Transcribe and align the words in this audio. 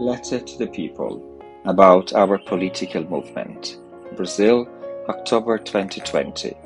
Letter 0.00 0.40
to 0.40 0.56
the 0.56 0.66
People 0.66 1.20
about 1.66 2.14
our 2.14 2.38
political 2.38 3.04
movement. 3.04 3.76
Brazil, 4.16 4.66
October 5.10 5.58
2020. 5.58 6.56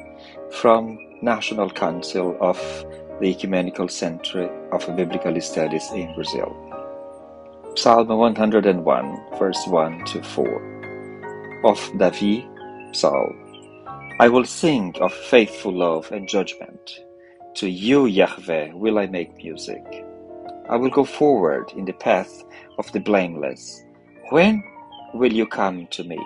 From 0.52 0.96
National 1.20 1.68
Council 1.68 2.38
of 2.40 2.56
the 3.20 3.26
Ecumenical 3.30 3.88
Center 3.88 4.48
of 4.70 4.86
Biblical 4.94 5.40
Studies 5.40 5.90
in 5.90 6.14
Brazil. 6.14 6.54
Psalm 7.74 8.06
101, 8.06 9.18
verse 9.36 9.66
1 9.66 10.04
to 10.04 10.22
4. 10.22 11.60
Of 11.64 11.80
Davi, 11.98 12.46
Psalm. 12.94 14.14
I 14.20 14.28
will 14.28 14.44
sing 14.44 14.94
of 15.00 15.12
faithful 15.12 15.72
love 15.72 16.12
and 16.12 16.28
judgment. 16.28 17.00
To 17.54 17.68
you, 17.68 18.06
Yahweh, 18.06 18.74
will 18.74 18.96
I 18.96 19.06
make 19.06 19.36
music. 19.38 19.82
I 20.68 20.76
will 20.76 20.90
go 20.90 21.04
forward 21.04 21.72
in 21.76 21.84
the 21.84 21.92
path 21.92 22.42
of 22.78 22.90
the 22.92 23.00
blameless. 23.00 23.84
When 24.30 24.64
will 25.12 25.32
you 25.32 25.46
come 25.46 25.86
to 25.88 26.04
me? 26.04 26.18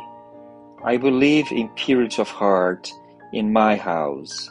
I 0.84 0.97
will 0.97 1.12
live 1.12 1.51
in 1.51 1.69
purity 1.70 2.23
of 2.23 2.28
heart 2.28 2.92
in 3.33 3.52
my 3.52 3.74
house. 3.77 4.51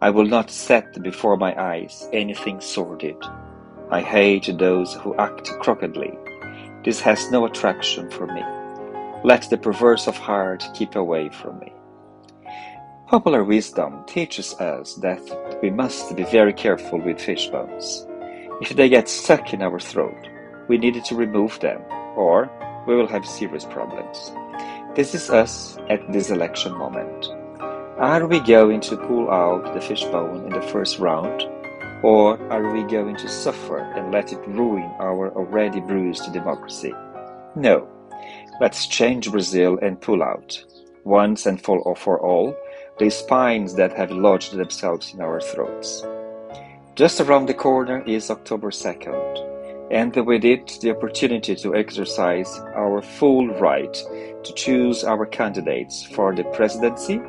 I 0.00 0.10
will 0.10 0.24
not 0.24 0.50
set 0.50 1.02
before 1.02 1.36
my 1.36 1.54
eyes 1.60 2.08
anything 2.12 2.60
sordid. 2.60 3.16
I 3.90 4.00
hate 4.00 4.50
those 4.58 4.94
who 4.94 5.14
act 5.16 5.50
crookedly. 5.60 6.12
This 6.84 7.00
has 7.00 7.30
no 7.30 7.44
attraction 7.44 8.10
for 8.10 8.26
me. 8.26 8.42
Let 9.24 9.50
the 9.50 9.58
perverse 9.58 10.06
of 10.06 10.16
heart 10.16 10.66
keep 10.74 10.96
away 10.96 11.28
from 11.28 11.58
me. 11.58 11.72
Popular 13.08 13.44
wisdom 13.44 14.04
teaches 14.06 14.54
us 14.54 14.94
that 14.96 15.22
we 15.62 15.70
must 15.70 16.16
be 16.16 16.24
very 16.24 16.52
careful 16.52 16.98
with 17.00 17.20
fish 17.20 17.48
bones. 17.48 18.06
If 18.60 18.70
they 18.70 18.88
get 18.88 19.08
stuck 19.08 19.52
in 19.52 19.62
our 19.62 19.78
throat, 19.78 20.28
we 20.68 20.78
need 20.78 21.04
to 21.04 21.14
remove 21.14 21.60
them, 21.60 21.80
or 22.16 22.50
we 22.86 22.96
will 22.96 23.06
have 23.06 23.24
serious 23.24 23.64
problems. 23.64 24.32
This 24.96 25.14
is 25.14 25.30
us 25.30 25.78
at 25.88 26.00
this 26.12 26.30
election 26.30 26.76
moment. 26.76 27.28
Are 27.98 28.26
we 28.26 28.40
going 28.40 28.80
to 28.80 28.96
pull 28.96 29.30
out 29.30 29.74
the 29.74 29.80
fishbone 29.80 30.46
in 30.46 30.50
the 30.50 30.66
first 30.72 30.98
round, 30.98 31.42
or 32.02 32.36
are 32.50 32.72
we 32.72 32.82
going 32.82 33.16
to 33.16 33.28
suffer 33.28 33.78
and 33.78 34.10
let 34.12 34.32
it 34.32 34.44
ruin 34.48 34.90
our 34.98 35.32
already 35.36 35.80
bruised 35.80 36.32
democracy? 36.32 36.92
No. 37.54 37.86
Let's 38.60 38.88
change 38.88 39.30
Brazil 39.30 39.78
and 39.80 40.00
pull 40.00 40.20
out, 40.20 40.64
once 41.04 41.46
and 41.46 41.62
for 41.62 41.78
all, 41.78 42.56
the 42.98 43.08
spines 43.08 43.74
that 43.74 43.92
have 43.92 44.10
lodged 44.10 44.56
themselves 44.56 45.14
in 45.14 45.20
our 45.20 45.40
throats. 45.40 46.02
Just 46.98 47.20
around 47.20 47.46
the 47.46 47.54
corner 47.54 48.02
is 48.08 48.28
October 48.28 48.72
2nd, 48.72 49.88
and 49.92 50.16
with 50.26 50.44
it 50.44 50.78
the 50.82 50.90
opportunity 50.90 51.54
to 51.54 51.76
exercise 51.76 52.58
our 52.74 53.00
full 53.00 53.46
right 53.60 53.94
to 54.42 54.52
choose 54.56 55.04
our 55.04 55.24
candidates 55.24 56.02
for 56.02 56.34
the 56.34 56.42
presidency 56.42 57.20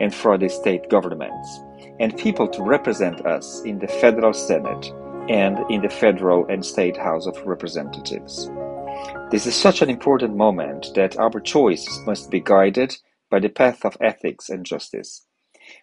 and 0.00 0.14
for 0.14 0.38
the 0.38 0.48
state 0.48 0.88
governments, 0.88 1.60
and 2.00 2.16
people 2.16 2.48
to 2.48 2.62
represent 2.62 3.26
us 3.26 3.60
in 3.66 3.78
the 3.78 3.86
Federal 4.00 4.32
Senate 4.32 4.94
and 5.28 5.58
in 5.70 5.82
the 5.82 5.90
Federal 5.90 6.46
and 6.46 6.64
State 6.64 6.96
House 6.96 7.26
of 7.26 7.36
Representatives. 7.46 8.50
This 9.30 9.44
is 9.44 9.54
such 9.54 9.82
an 9.82 9.90
important 9.90 10.38
moment 10.38 10.86
that 10.94 11.18
our 11.18 11.38
choices 11.38 12.00
must 12.06 12.30
be 12.30 12.40
guided 12.40 12.96
by 13.30 13.40
the 13.40 13.50
path 13.50 13.84
of 13.84 13.98
ethics 14.00 14.48
and 14.48 14.64
justice. 14.64 15.26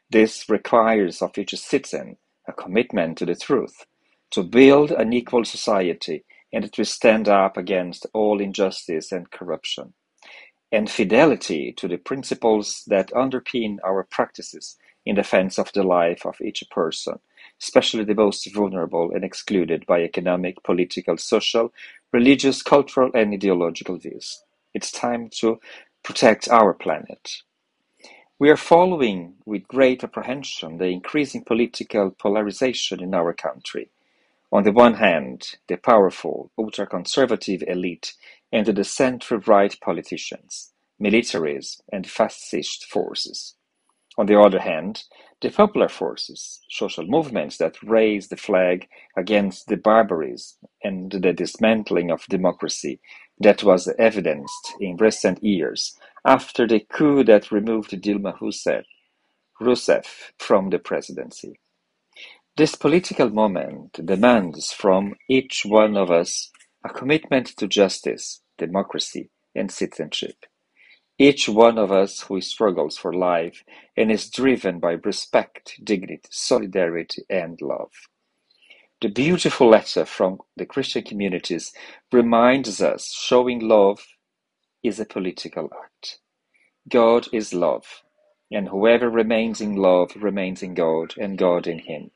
This 0.09 0.50
requires 0.50 1.22
of 1.22 1.38
each 1.38 1.56
citizen 1.56 2.18
a 2.47 2.53
commitment 2.53 3.17
to 3.17 3.25
the 3.25 3.35
truth, 3.35 3.85
to 4.31 4.44
build 4.44 4.91
an 4.91 5.13
equal 5.13 5.45
society, 5.45 6.23
and 6.53 6.72
to 6.73 6.85
stand 6.85 7.28
up 7.28 7.57
against 7.57 8.06
all 8.13 8.39
injustice 8.41 9.11
and 9.11 9.31
corruption, 9.31 9.94
and 10.72 10.89
fidelity 10.89 11.73
to 11.73 11.88
the 11.88 11.97
principles 11.97 12.83
that 12.88 13.11
underpin 13.11 13.78
our 13.85 14.03
practices 14.03 14.78
in 15.06 15.16
defense 15.16 15.59
of 15.59 15.72
the 15.73 15.83
life 15.83 16.25
of 16.25 16.41
each 16.41 16.63
person, 16.72 17.19
especially 17.61 18.03
the 18.03 18.16
most 18.16 18.53
vulnerable 18.53 19.12
and 19.13 19.23
excluded 19.23 19.85
by 19.85 20.01
economic, 20.01 20.62
political, 20.63 21.17
social, 21.17 21.72
religious, 22.12 22.62
cultural, 22.63 23.12
and 23.13 23.33
ideological 23.33 23.97
views. 23.97 24.44
It's 24.73 24.91
time 24.91 25.29
to 25.39 25.59
protect 26.03 26.50
our 26.50 26.73
planet. 26.73 27.44
We 28.38 28.50
are 28.50 28.57
following 28.57 29.35
with 29.46 29.66
great 29.69 30.03
apprehension 30.03 30.78
the 30.78 30.88
increasing 30.88 31.46
political 31.46 32.12
polarization 32.12 33.01
in 33.01 33.13
our 33.16 33.31
country. 33.31 33.91
On 34.51 34.63
the 34.63 34.73
one 34.73 34.96
hand, 34.96 35.56
the 35.69 35.78
powerful, 35.78 36.51
ultra-conservative 36.57 37.63
elite 37.66 38.13
and 38.51 38.66
the 38.66 38.84
center-right 38.84 39.79
politicians, 39.79 40.74
militaries, 41.01 41.79
and 41.94 42.06
fascist 42.06 42.85
forces. 42.85 43.56
On 44.18 44.25
the 44.25 44.38
other 44.38 44.59
hand, 44.59 45.06
the 45.41 45.50
popular 45.50 45.88
forces, 45.88 46.59
social 46.69 47.07
movements 47.07 47.56
that 47.59 47.81
raise 47.84 48.28
the 48.28 48.38
flag 48.38 48.90
against 49.16 49.69
the 49.69 49.78
barbarism 49.78 50.57
and 50.84 51.09
the 51.09 51.31
dismantling 51.31 52.12
of 52.12 52.25
democracy 52.25 53.00
that 53.40 53.63
was 53.63 53.88
evidenced 53.97 54.74
in 54.81 54.97
recent 54.97 55.41
years 55.41 55.97
after 56.25 56.68
the 56.68 56.81
coup 56.81 57.24
that 57.25 57.52
removed 57.52 57.91
Dilma 57.91 58.38
Rousseff 59.62 60.06
from 60.40 60.69
the 60.72 60.80
presidency. 60.80 61.59
This 62.58 62.75
political 62.75 63.31
moment 63.31 64.06
demands 64.06 64.72
from 64.74 65.16
each 65.30 65.63
one 65.66 65.97
of 65.97 66.12
us 66.12 66.52
a 66.86 66.90
commitment 66.90 67.47
to 67.58 67.68
justice, 67.68 68.41
democracy, 68.59 69.31
and 69.56 69.72
citizenship. 69.72 70.46
Each 71.19 71.50
one 71.50 71.78
of 71.78 71.91
us 71.91 72.22
who 72.22 72.42
struggles 72.42 72.97
for 72.97 73.13
life 73.13 73.63
and 73.97 74.12
is 74.12 74.30
driven 74.30 74.80
by 74.80 74.94
respect, 75.06 75.80
dignity, 75.84 76.24
solidarity, 76.31 77.24
and 77.30 77.59
love. 77.62 77.92
The 79.02 79.09
beautiful 79.09 79.69
letter 79.69 80.06
from 80.06 80.40
the 80.57 80.66
Christian 80.66 81.03
communities 81.03 81.74
reminds 82.12 82.81
us 82.81 83.13
showing 83.13 83.59
love 83.59 84.06
is 84.88 85.00
a 85.00 85.06
political 85.06 85.69
act. 85.84 86.19
God 86.90 87.28
is 87.34 87.53
love, 87.53 88.03
and 88.51 88.69
whoever 88.69 89.09
remains 89.09 89.62
in 89.62 89.75
love 89.75 90.12
remains 90.18 90.63
in 90.63 90.75
God, 90.75 91.16
and 91.18 91.38
God 91.38 91.68
in 91.68 91.79
him. 91.79 92.12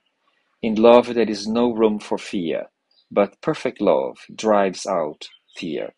In 0.62 0.76
love 0.76 1.14
there 1.16 1.30
is 1.30 1.48
no 1.48 1.72
room 1.72 2.00
for 2.00 2.18
fear, 2.20 2.68
but 3.12 3.42
perfect 3.42 3.82
love 3.82 4.18
drives 4.36 4.86
out 4.88 5.30
fear. 5.58 5.94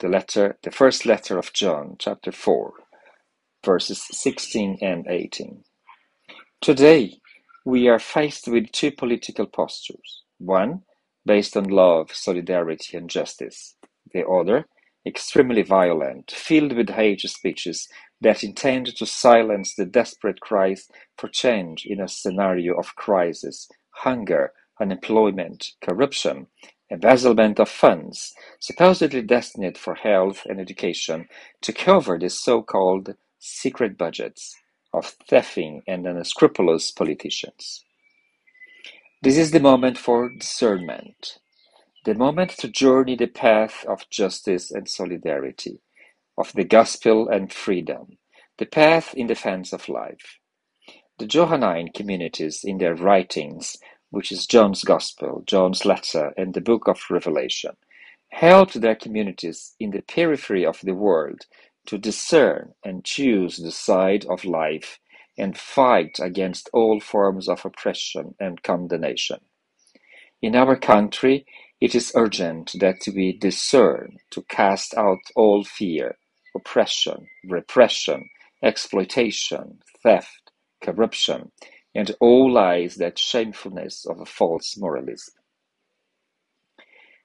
The 0.00 0.08
letter, 0.08 0.58
the 0.62 0.72
first 0.72 1.06
letter 1.06 1.38
of 1.38 1.52
John, 1.54 1.96
chapter 1.98 2.32
4, 2.32 2.72
verses 3.64 4.02
16 4.12 4.78
and 4.82 5.06
18. 5.08 5.64
Today, 6.60 7.20
we 7.64 7.88
are 7.88 8.00
faced 8.00 8.48
with 8.48 8.72
two 8.72 8.92
political 8.92 9.46
postures. 9.46 10.24
One, 10.38 10.82
based 11.26 11.56
on 11.56 11.66
love, 11.66 12.12
solidarity, 12.14 12.96
and 12.98 13.10
justice. 13.10 13.76
The 14.12 14.26
other, 14.26 14.66
extremely 15.06 15.62
violent, 15.62 16.30
filled 16.32 16.74
with 16.74 16.90
hate 16.90 17.22
speeches 17.22 17.88
that 18.20 18.44
intend 18.44 18.86
to 18.96 19.06
silence 19.06 19.74
the 19.74 19.86
desperate 19.86 20.40
cries 20.40 20.88
for 21.18 21.28
change 21.28 21.86
in 21.86 22.00
a 22.00 22.08
scenario 22.08 22.74
of 22.78 22.96
crisis, 22.96 23.68
hunger, 23.92 24.52
unemployment, 24.80 25.72
corruption, 25.82 26.46
embezzlement 26.90 27.60
of 27.60 27.68
funds, 27.68 28.34
supposedly 28.60 29.22
destined 29.22 29.78
for 29.78 29.94
health 29.96 30.42
and 30.48 30.60
education, 30.60 31.28
to 31.62 31.72
cover 31.72 32.18
the 32.18 32.30
so-called 32.30 33.14
secret 33.38 33.98
budgets 33.98 34.56
of 34.94 35.14
thefting 35.30 35.82
and 35.88 36.06
unscrupulous 36.06 36.90
politicians. 36.92 37.84
This 39.22 39.36
is 39.38 39.50
the 39.52 39.60
moment 39.60 39.98
for 39.98 40.30
discernment, 40.38 41.39
the 42.04 42.14
moment 42.14 42.50
to 42.50 42.68
journey 42.68 43.16
the 43.16 43.26
path 43.26 43.84
of 43.86 44.08
justice 44.10 44.70
and 44.70 44.88
solidarity, 44.88 45.80
of 46.38 46.52
the 46.54 46.64
gospel 46.64 47.28
and 47.28 47.52
freedom, 47.52 48.18
the 48.58 48.66
path 48.66 49.14
in 49.14 49.26
defense 49.26 49.72
of 49.72 49.88
life. 49.88 50.38
The 51.18 51.26
Johannine 51.26 51.90
communities 51.94 52.62
in 52.64 52.78
their 52.78 52.94
writings, 52.94 53.76
which 54.10 54.32
is 54.32 54.46
John's 54.46 54.84
Gospel, 54.84 55.44
John's 55.46 55.84
letter, 55.84 56.32
and 56.36 56.54
the 56.54 56.62
book 56.62 56.88
of 56.88 57.00
Revelation, 57.10 57.76
helped 58.30 58.80
their 58.80 58.96
communities 58.96 59.74
in 59.78 59.90
the 59.90 60.02
periphery 60.02 60.66
of 60.66 60.80
the 60.82 60.94
world 60.94 61.46
to 61.86 61.98
discern 61.98 62.74
and 62.84 63.04
choose 63.04 63.58
the 63.58 63.70
side 63.70 64.26
of 64.26 64.44
life 64.44 64.98
and 65.38 65.58
fight 65.58 66.18
against 66.20 66.70
all 66.72 67.00
forms 67.00 67.48
of 67.48 67.64
oppression 67.64 68.34
and 68.40 68.62
condemnation. 68.62 69.40
In 70.42 70.56
our 70.56 70.76
country, 70.76 71.46
it 71.80 71.94
is 71.94 72.12
urgent 72.14 72.72
that 72.80 72.98
we 73.14 73.32
discern 73.32 74.18
to 74.30 74.42
cast 74.42 74.94
out 74.96 75.20
all 75.36 75.64
fear, 75.64 76.16
oppression, 76.54 77.26
repression, 77.48 78.28
exploitation, 78.62 79.80
theft, 80.02 80.52
corruption, 80.82 81.52
and 81.94 82.14
all 82.20 82.52
lies 82.52 82.96
that 82.96 83.18
shamefulness 83.18 84.06
of 84.06 84.20
a 84.20 84.26
false 84.26 84.76
moralism. 84.78 85.34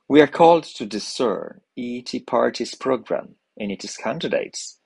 We 0.07 0.21
are 0.21 0.27
called 0.27 0.65
to 0.75 0.85
discern 0.85 1.61
each 1.75 2.15
party's 2.27 2.75
program 2.75 3.35
and 3.59 3.71
its 3.71 3.97
candidates, 3.97 4.79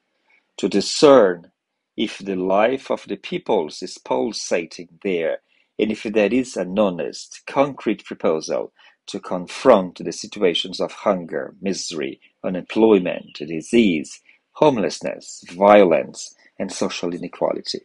to 0.57 0.69
discern 0.69 1.51
if 1.97 2.19
the 2.19 2.35
life 2.35 2.89
of 2.89 3.05
the 3.07 3.17
peoples 3.17 3.83
is 3.83 3.97
pulsating 3.97 4.89
there 5.03 5.39
and 5.79 5.91
if 5.91 6.03
there 6.03 6.33
is 6.33 6.57
an 6.57 6.77
honest, 6.79 7.41
concrete 7.47 8.05
proposal 8.05 8.73
to 9.09 9.19
confront 9.21 9.97
the 10.03 10.13
situations 10.13 10.81
of 10.81 10.91
hunger, 10.93 11.55
misery, 11.61 12.21
unemployment, 12.43 13.35
disease, 13.35 14.21
homelessness, 14.53 15.43
violence, 15.51 16.35
and 16.59 16.71
social 16.71 17.13
inequality. 17.13 17.81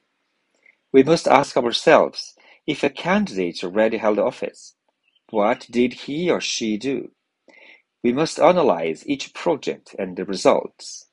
We 0.93 1.03
must 1.05 1.29
ask 1.29 1.57
ourselves 1.57 2.35
if 2.67 2.85
a 2.85 2.91
candidate 2.91 3.65
already 3.65 3.99
held 3.99 4.19
office, 4.19 4.75
what 5.31 5.67
did 5.71 5.95
he 5.95 6.31
or 6.31 6.41
she 6.41 6.79
do? 6.79 7.11
We 8.05 8.13
must 8.13 8.41
analyze 8.41 9.07
each 9.09 9.35
project 9.35 9.95
and 9.99 10.17
the 10.17 10.25
results. 10.25 11.07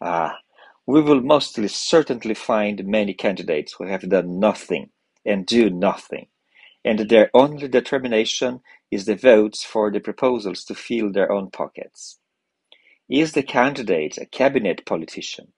Ah, 0.00 0.38
we 0.86 1.02
will 1.02 1.22
mostly 1.22 1.68
certainly 1.68 2.34
find 2.34 2.86
many 2.86 3.14
candidates 3.14 3.74
who 3.78 3.86
have 3.86 4.08
done 4.08 4.40
nothing 4.40 4.90
and 5.26 5.46
do 5.46 5.70
nothing, 5.70 6.28
and 6.84 7.00
their 7.00 7.30
only 7.34 7.68
determination 7.68 8.60
is 8.92 9.06
the 9.06 9.16
votes 9.16 9.64
for 9.64 9.90
the 9.92 10.00
proposals 10.00 10.64
to 10.66 10.76
fill 10.76 11.12
their 11.12 11.32
own 11.32 11.50
pockets. 11.50 12.20
Is 13.10 13.32
the 13.34 13.44
candidate 13.44 14.18
a 14.18 14.26
cabinet 14.26 14.86
politician? 14.86 15.52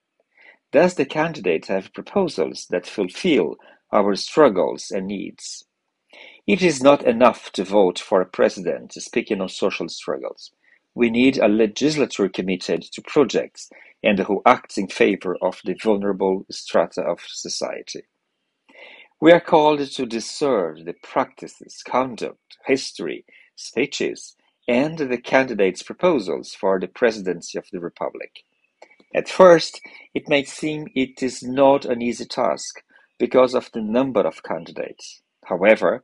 Does 0.72 0.96
the 0.96 1.06
candidate 1.06 1.66
have 1.66 1.94
proposals 1.94 2.66
that 2.70 2.86
fulfill 2.86 3.56
our 3.92 4.16
struggles 4.16 4.90
and 4.90 5.06
needs? 5.08 5.64
It 6.46 6.62
is 6.62 6.82
not 6.82 7.06
enough 7.06 7.52
to 7.52 7.64
vote 7.64 7.98
for 7.98 8.20
a 8.20 8.26
president 8.26 8.94
speaking 8.94 9.40
on 9.40 9.48
social 9.48 9.88
struggles. 9.88 10.52
We 10.94 11.10
need 11.10 11.38
a 11.38 11.48
legislature 11.48 12.28
committed 12.28 12.82
to 12.82 13.02
projects 13.02 13.70
and 14.02 14.19
who 14.20 14.42
acts 14.46 14.78
in 14.78 14.88
favor 14.88 15.38
of 15.42 15.60
the 15.64 15.76
vulnerable 15.82 16.46
strata 16.50 17.02
of 17.02 17.20
society. 17.26 18.02
We 19.24 19.32
are 19.32 19.40
called 19.40 19.80
to 19.80 20.04
discern 20.04 20.84
the 20.84 20.92
practices, 21.02 21.82
conduct, 21.82 22.58
history, 22.66 23.24
speeches, 23.56 24.36
and 24.68 24.98
the 24.98 25.16
candidates' 25.16 25.82
proposals 25.82 26.52
for 26.52 26.78
the 26.78 26.88
presidency 26.88 27.56
of 27.56 27.64
the 27.72 27.80
Republic. 27.80 28.44
At 29.14 29.30
first, 29.30 29.80
it 30.12 30.28
may 30.28 30.44
seem 30.44 30.88
it 30.94 31.22
is 31.22 31.42
not 31.42 31.86
an 31.86 32.02
easy 32.02 32.26
task 32.26 32.82
because 33.18 33.54
of 33.54 33.70
the 33.72 33.80
number 33.80 34.20
of 34.20 34.42
candidates. 34.42 35.22
However, 35.46 36.02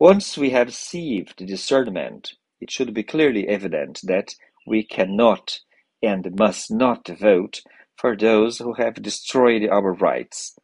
once 0.00 0.38
we 0.38 0.48
have 0.48 0.68
received 0.68 1.44
discernment, 1.44 2.36
it 2.62 2.70
should 2.70 2.94
be 2.94 3.02
clearly 3.02 3.46
evident 3.48 4.00
that 4.04 4.34
we 4.66 4.82
cannot 4.82 5.60
and 6.02 6.34
must 6.38 6.70
not 6.70 7.06
vote 7.06 7.60
for 7.98 8.16
those 8.16 8.56
who 8.56 8.72
have 8.72 9.02
destroyed 9.02 9.68
our 9.68 9.92
rights 9.92 10.56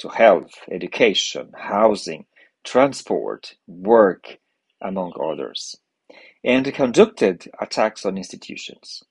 to 0.00 0.08
health, 0.08 0.52
education, 0.70 1.52
housing, 1.56 2.26
transport, 2.64 3.54
work, 3.66 4.38
among 4.82 5.12
others, 5.22 5.76
and 6.44 6.72
conducted 6.74 7.50
attacks 7.60 8.06
on 8.06 8.16
institutions. 8.16 9.02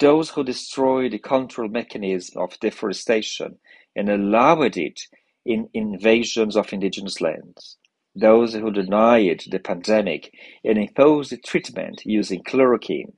Those 0.00 0.30
who 0.30 0.44
destroyed 0.44 1.12
the 1.12 1.18
control 1.18 1.68
mechanism 1.68 2.42
of 2.42 2.58
deforestation 2.60 3.58
and 3.94 4.08
allowed 4.08 4.76
it 4.76 5.02
in 5.46 5.68
invasions 5.74 6.56
of 6.56 6.72
indigenous 6.72 7.20
lands. 7.20 7.76
Those 8.16 8.54
who 8.54 8.70
denied 8.70 9.44
the 9.50 9.58
pandemic 9.58 10.32
and 10.64 10.78
imposed 10.78 11.34
treatment 11.44 12.02
using 12.04 12.42
chloroquine. 12.42 13.12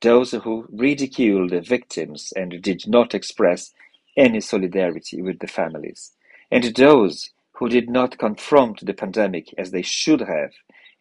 Those 0.00 0.32
who 0.32 0.66
ridiculed 0.70 1.50
the 1.50 1.60
victims 1.60 2.32
and 2.36 2.62
did 2.62 2.84
not 2.86 3.14
express 3.14 3.72
any 4.16 4.40
solidarity 4.40 5.22
with 5.22 5.38
the 5.40 5.48
families 5.48 6.12
and 6.50 6.64
those 6.76 7.30
who 7.54 7.68
did 7.68 7.90
not 7.90 8.18
confront 8.18 8.84
the 8.84 8.94
pandemic 8.94 9.54
as 9.58 9.70
they 9.70 9.82
should 9.82 10.20
have 10.20 10.52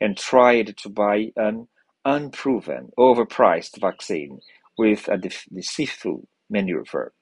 and 0.02 0.18
tried 0.18 0.76
to 0.78 0.90
buy 0.90 1.32
an 1.36 1.68
unproven, 2.04 2.90
overpriced 2.98 3.80
vaccine 3.80 4.40
with 4.78 5.08
a 5.08 5.18
deceitful 5.18 6.28
maneuver. 6.50 7.14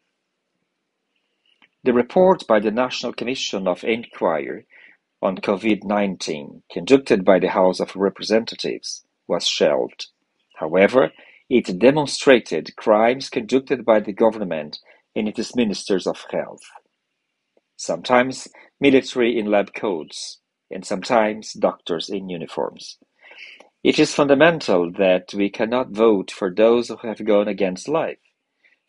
The 1.84 1.94
report 1.94 2.48
by 2.48 2.60
the 2.60 2.72
National 2.72 3.14
Commission 3.14 3.68
of 3.68 3.84
Inquiry 3.84 4.66
on 5.22 5.38
COVID-19, 5.38 6.64
conducted 6.72 7.24
by 7.24 7.40
the 7.40 7.50
House 7.50 7.80
of 7.80 7.96
Representatives, 7.96 9.06
was 9.28 9.48
shelved. 9.48 10.08
However, 10.56 11.12
it 11.50 11.80
demonstrated 11.80 12.76
crimes 12.76 13.30
conducted 13.30 13.86
by 13.86 14.00
the 14.00 14.14
government 14.14 14.80
and 15.16 15.28
its 15.28 15.56
ministers 15.56 16.08
of 16.08 16.26
health 16.32 16.64
sometimes 17.78 18.48
military 18.80 19.38
in 19.40 19.48
lab 19.52 19.74
coats, 19.74 20.40
and 20.72 20.86
sometimes 20.86 21.54
doctors 21.54 22.10
in 22.10 22.30
uniforms. 22.30 22.98
It 23.84 24.00
is 24.00 24.14
fundamental 24.16 24.92
that 24.94 25.34
we 25.34 25.50
cannot 25.50 25.92
vote 25.92 26.32
for 26.32 26.54
those 26.54 26.90
who 26.90 26.98
have 27.08 27.26
gone 27.26 27.48
against 27.48 27.88
life, 27.88 28.20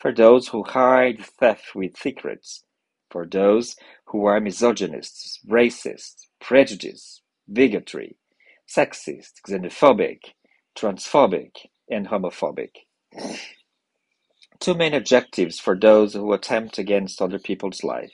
for 0.00 0.12
those 0.12 0.48
who 0.48 0.64
hide 0.64 1.20
theft 1.40 1.74
with 1.74 1.96
secrets, 1.98 2.64
for 3.10 3.26
those 3.26 3.76
who 4.06 4.26
are 4.26 4.40
misogynists, 4.40 5.40
racist, 5.48 6.26
prejudiced, 6.40 7.22
bigotry, 7.52 8.16
sexist, 8.68 9.32
xenophobic, 9.48 10.20
transphobic, 10.78 11.52
and 11.90 12.08
homophobic. 12.08 12.70
Two 14.60 14.74
main 14.74 14.94
objectives 14.94 15.60
for 15.60 15.78
those 15.78 16.14
who 16.14 16.32
attempt 16.32 16.78
against 16.78 17.22
other 17.22 17.38
people's 17.38 17.84
life. 17.84 18.12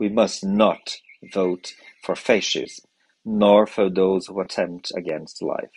We 0.00 0.10
must 0.10 0.44
not 0.44 0.98
vote 1.34 1.74
for 2.04 2.16
fascism, 2.16 2.86
nor 3.24 3.68
for 3.68 3.90
those 3.90 4.28
who 4.28 4.40
attempt 4.40 4.92
against 4.96 5.42
life. 5.42 5.70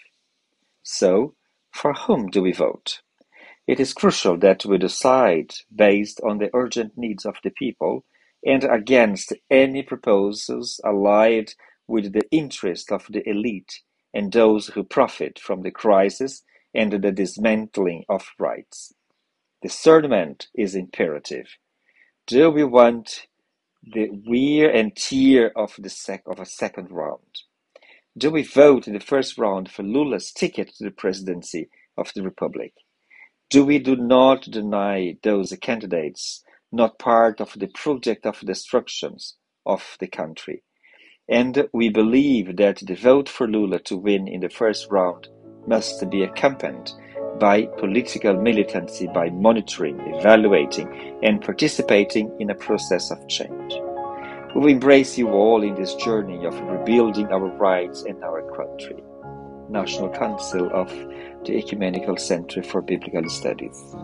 So, 0.84 1.36
for 1.72 1.94
whom 1.94 2.30
do 2.30 2.42
we 2.44 2.54
vote? 2.54 3.02
It 3.68 3.80
is 3.80 3.94
crucial 3.94 4.38
that 4.40 4.66
we 4.66 4.78
decide 4.78 5.54
based 5.74 6.22
on 6.22 6.40
the 6.40 6.50
urgent 6.54 6.98
needs 6.98 7.26
of 7.26 7.38
the 7.44 7.52
people 7.52 8.06
and 8.46 8.64
against 8.66 9.34
any 9.50 9.84
proposals 9.84 10.82
allied 10.86 11.52
with 11.88 12.14
the 12.14 12.24
interest 12.32 12.92
of 12.92 13.08
the 13.10 13.28
elite 13.30 13.82
and 14.14 14.32
those 14.34 14.68
who 14.70 14.84
profit 14.84 15.40
from 15.40 15.62
the 15.62 15.72
crisis 15.72 16.44
and 16.74 16.92
the 16.92 17.12
dismantling 17.12 18.04
of 18.10 18.28
rights. 18.40 18.94
Discernment 19.62 20.48
is 20.56 20.76
imperative. 20.76 21.48
Do 22.28 22.52
we 22.52 22.64
want 22.64 23.28
the 23.88 24.10
wear 24.28 24.72
and 24.74 24.96
tear 24.96 25.52
of 25.58 25.76
the 25.80 25.90
sec 25.90 26.24
of 26.28 26.40
a 26.40 26.46
second 26.46 26.92
round. 26.92 27.20
Do 28.18 28.32
we 28.32 28.44
vote 28.44 28.88
in 28.88 28.94
the 28.94 29.00
first 29.00 29.38
round 29.38 29.72
for 29.72 29.84
Lula's 29.84 30.32
ticket 30.32 30.70
to 30.78 30.86
the 30.86 30.92
presidency 30.92 31.70
of 31.98 32.12
the 32.16 32.24
Republic? 32.24 32.74
Do 33.50 33.66
we 33.66 33.80
do 33.80 33.96
not 33.96 34.44
deny 34.44 35.18
those 35.24 35.54
candidates 35.62 36.44
not 36.72 37.00
part 37.00 37.42
of 37.42 37.54
the 37.58 37.68
project 37.68 38.26
of 38.26 38.42
destructions 38.42 39.38
of 39.66 39.98
the 40.00 40.08
country? 40.08 40.64
And 41.30 41.68
we 41.74 41.90
believe 41.90 42.58
that 42.58 42.80
the 42.86 42.96
vote 42.96 43.30
for 43.30 43.48
Lula 43.48 43.80
to 43.82 43.98
win 43.98 44.28
in 44.28 44.42
the 44.42 44.50
first 44.50 44.88
round 44.92 45.30
must 45.68 46.10
be 46.10 46.24
accompanied 46.24 46.92
by 47.40 47.66
political 47.78 48.34
militancy 48.34 49.08
by 49.08 49.30
monitoring, 49.30 50.00
evaluating, 50.16 51.20
and 51.24 51.42
participating 51.42 52.36
in 52.40 52.50
a 52.50 52.56
process 52.56 53.12
of 53.12 53.28
change. 53.28 53.74
We 54.56 54.62
will 54.62 54.68
embrace 54.68 55.18
you 55.18 55.30
all 55.30 55.64
in 55.64 55.76
this 55.76 55.96
journey 55.96 56.46
of 56.46 56.60
rebuilding 56.62 57.28
our 57.28 57.48
rights 57.58 58.04
and 58.04 58.24
our 58.24 58.42
country. 58.56 59.04
National 59.70 60.10
Council 60.10 60.70
of 60.74 60.90
the 61.46 61.58
Ecumenical 61.58 62.18
Center 62.18 62.62
for 62.62 62.82
Biblical 62.82 63.28
Studies. 63.30 63.96